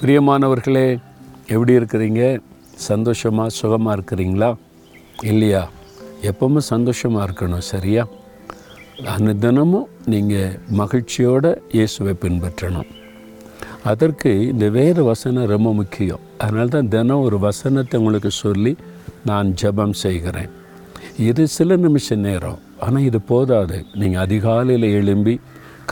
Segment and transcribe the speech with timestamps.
[0.00, 0.98] பிரியமானவர்களே
[1.48, 2.22] எப்படி இருக்கிறீங்க?
[2.74, 4.56] சந்தோஷமாக சுகமாக இருக்கிறீங்களா?
[5.22, 5.68] இல்லையா?
[6.22, 8.06] எப்பவுமே சந்தோஷமாக இருக்கணும் சரியா?
[9.04, 12.90] அந்த தினமும் நீங்கள் மகிழ்ச்சியோடு இயேசுவை பின்பற்றணும்.
[13.82, 16.20] அதற்கு இந்த வேறு வசனம் ரொம்ப முக்கியம்.
[16.38, 18.76] அதனால தான் தினம் ஒரு வசனத்தை உங்களுக்கு சொல்லி
[19.24, 20.50] நான் ஜெபம் செய்கிறேன்.
[21.18, 23.84] இது சில நிமிஷ நேரம் ஆனால் இது போதாது.
[23.94, 25.40] நீங்கள் அதிகாலையில் எழும்பி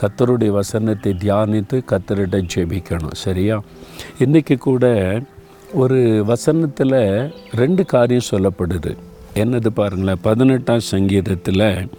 [0.01, 3.63] கத்தருடைய வசனத்தை தியானித்து கத்தரிட்ட ஜெபிக்கணும் சரியா?
[4.19, 4.85] இன்றைக்கி கூட
[5.73, 8.97] ஒரு வசனத்தில் ரெண்டு காரியம் சொல்லப்படுது.
[9.35, 11.89] என்னது பாருங்களேன் பதினெட்டாம் சங்கீதத்தில்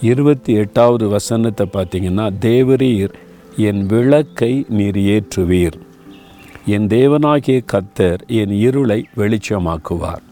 [0.00, 3.14] இருபத்தி எட்டாவது வசனத்தை பார்த்தீங்கன்னா தேவரீர்
[3.56, 5.78] என் விளக்கை நீர் ஏற்றுவீர்.
[6.66, 10.22] என் தேவனாகிய கத்தர் என் இருளை வெளிச்சமாக்குவார்.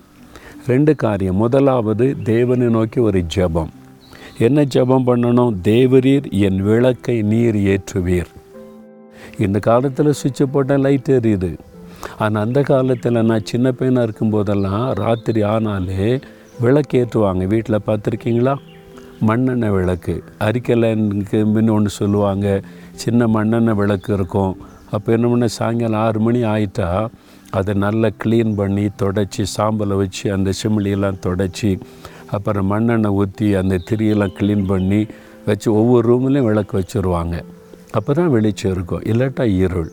[0.67, 1.37] ரெண்டு காரியம்.
[1.37, 3.71] முதலாவது தேவனை நோக்கி ஒரு ஜெபம்.
[4.41, 5.55] என்ன ஜெபம் பண்ணணும்?
[5.63, 8.31] தேவரீர் என் விளக்கை நீர் ஏற்றுவீர்.
[9.39, 11.59] இந்த காலத்தில் சுவிட்சை போட்டால் லைட் எரியுது.
[12.19, 16.23] ஆனால் அந்த காலத்தில் நான் சின்ன பையனாக இருக்கும்போதெல்லாம் ராத்திரி ஆனாலே
[16.61, 17.47] விளக்கு ஏற்றுவாங்க.
[17.47, 18.55] வீட்டில் பார்த்துருக்கீங்களா?
[19.21, 20.23] மண்ணெண்ணெய் விளக்கு.
[20.41, 22.61] அரிக்கலைக்கு முன்ன ஒன்று சொல்லுவாங்க.
[22.95, 24.57] சின்ன மண்ணெண்ணெய் விளக்கு இருக்கும்.
[24.91, 25.47] அப்போ என்ன பண்ண?
[25.47, 27.09] சாயங்காலம் ஆறு மணி ஆயிட்டா
[27.51, 31.81] அதை நல்லா க்ளீன் பண்ணி தொடச்சி சாம்பலை வச்சு அந்த சிமிலியெல்லாம் தொடச்சி
[32.31, 35.07] அப்புறம் மண்ணெண்ணெய் ஊற்றி அந்த திரியெல்லாம் க்ளீன் பண்ணி
[35.47, 37.37] வச்சு ஒவ்வொரு ரூம்லேயும் விளக்கு வச்சுருவாங்க.
[37.91, 39.01] அப்போ தான் வெளிச்சம் இருக்கும்.
[39.01, 39.91] இல்லாட்டா இருள்.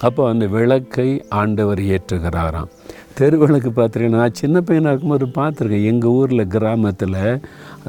[0.00, 2.70] அப்போ அந்த விளக்கை ஆண்டவர் ஏற்றுகிறாராம்.
[3.14, 4.18] தெரு விளக்கு பார்த்துருக்கேன்.
[4.18, 5.84] நான் சின்ன பையனாக இருக்கும்போது பார்த்துருக்கேன்.
[5.84, 7.40] எங்கள் ஊரில் கிராமத்தில்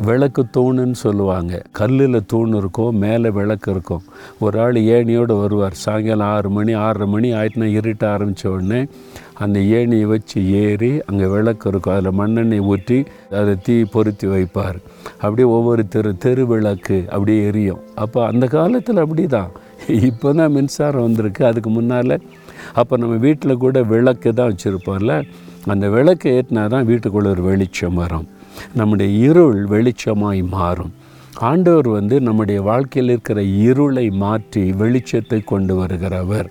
[0.07, 1.53] விளக்கு தூணுன்னு சொல்லுவாங்க.
[1.79, 4.03] கல்லில் தூண் இருக்கும் மேலே விளக்கு இருக்கும்
[4.45, 5.75] ஒரு ஆள் ஏணியோடு வருவார்.
[5.83, 8.81] சாயங்காலம் ஆறு மணி ஆறரை மணி ஆயிட்டுனா இருட்ட ஆரம்பித்த உடனே
[9.43, 11.93] அந்த ஏணியை வச்சு ஏறி அங்கே விளக்கு இருக்கும்.
[11.95, 12.99] அதில் மண்ணெண்ணெய் ஊற்றி
[13.39, 14.79] அதை தீ பொருத்தி வைப்பார்.
[15.23, 17.81] அப்படியே ஒவ்வொரு தெரு தெரு விளக்கு அப்படியே எரியும்.
[18.05, 19.51] அப்போ அந்த காலத்தில் அப்படி தான்
[20.09, 21.43] இப்போ தான் மின்சாரம் வந்திருக்கு.
[21.51, 22.17] அதுக்கு முன்னால்
[22.81, 25.15] அப்போ நம்ம வீட்டில் கூட விளக்கு தான் வச்சுருப்போம்ல.
[25.73, 28.27] அந்த விளக்கு ஏற்றினா தான் வீட்டுக்குள்ளே ஒரு வெளிச்சம் வரும்.
[28.73, 30.93] நம்முடைய இருள் வெளிச்சமாய் மாறும்.
[31.33, 36.49] ஆண்டவர் வந்து நம்முடைய வாழ்க்கையில் இருக்கிற இருளை மாற்றி வெளிச்சத்தை கொண்டு வருகிறவர்.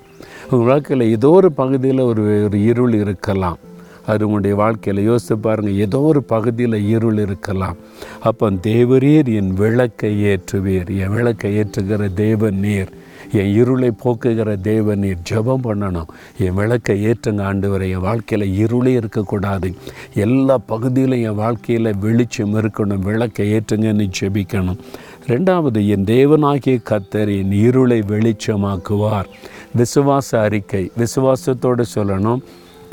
[0.50, 3.58] உங்கள் வாழ்க்கையில் ஏதோ ஒரு பகுதியில் ஒரு ஒரு இருள் இருக்கலாம்.
[4.06, 7.76] அது உங்களுடைய வாழ்க்கையில் யோசித்து பாருங்கள் ஏதோ ஒரு பகுதியில் இருள் இருக்கலாம்.
[8.20, 10.90] அப்போ தேவரீர் என் விளக்கை ஏற்றுவீர்.
[10.96, 12.90] என் விளக்கை ஏற்றுகிற தேவன் நீர்.
[13.32, 16.06] என் இருளை போக்குகிற தேவன் நீர் ஜெபம் பண்ணணும்.
[16.38, 19.74] என் விளக்கை ஏற்றுங்க ஆண்டவரை என் வாழ்க்கையில் இருளே இருக்கக்கூடாது.
[20.14, 24.78] எல்லா பகுதியிலும் என் வாழ்க்கையில் வெளிச்சம் இருக்கணும் விளக்கை ஏற்றுங்கன்னு ஜெபிக்கணும்.
[25.26, 29.28] ரெண்டாவது என் தேவனாகிய கத்தர் என் இருளை வெளிச்சமாக்குவார்.
[29.76, 32.42] விசுவாச அறிக்கை விசுவாசத்தோடு சொல்லணும்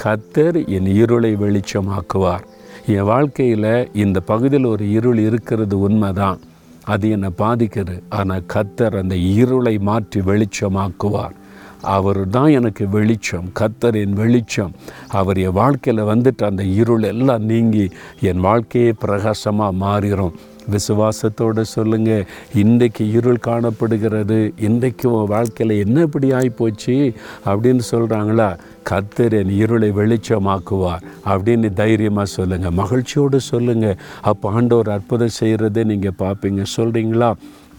[0.03, 2.43] கத்தர் என் இருளை வெளிச்சமாக்குவார்.
[2.87, 6.39] என் வாழ்க்கையில் இந்த பகுதியில் ஒரு இருள் இருக்கிறது உண்மைதான்.
[6.87, 11.35] அது என்னை பாதிக்கிறது ஆனால் கத்தர் அந்த இருளை மாற்றி வெளிச்சமாக்குவார்.
[11.81, 13.47] அவர் தான் எனக்கு வெளிச்சம்.
[13.59, 14.73] கத்தரின் வெளிச்சம்.
[15.19, 17.85] அவர் என் வாழ்க்கையில் வந்துட்டு அந்த இருள் எல்லாம் நீங்கி
[18.21, 20.35] என் வாழ்க்கையே பிரகாசமாக மாறிடும்
[20.71, 24.53] விசுவாசத்தோடு சொல்லுங்கள் இன்றைக்கு இருள் காணப்படுகிறது.
[24.59, 27.13] இன்றைக்கு உன் வாழ்க்கையில் என்ன இப்படி ஆகிப்போச்சு
[27.45, 28.49] அப்படின்னு சொல்கிறாங்களா
[28.89, 31.05] கத்தர் என் இருளை வெளிச்சமாக்குவார்.
[31.25, 36.63] அப்படின்னு தைரியமாக சொல்லுங்கள் மகிழ்ச்சியோடு சொல்லுங்கள் அப்போ ஆண்டவர் அற்புதம் செய்கிறதை நீங்கள் பார்ப்பீங்க.
[36.77, 37.31] சொல்கிறீங்களா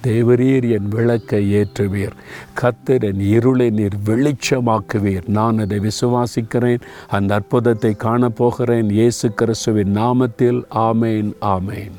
[0.07, 2.13] தேவரீர் என் விளக்கை ஏற்றுவீர்.
[2.61, 5.29] கத்தர் என் இருளை நீர் வெளிச்சமாக்குவீர்.
[5.29, 6.85] நான் அதை விசுவாசிக்கிறேன்.
[7.09, 8.91] அந்த அற்புதத்தை காணப்போகிறேன்.
[8.91, 10.61] இயேசு கிறிஸ்துவின் நாமத்தில்.
[10.89, 11.97] ஆமேன் ஆமேன்.